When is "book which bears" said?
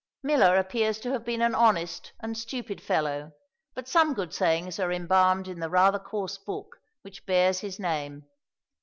6.39-7.59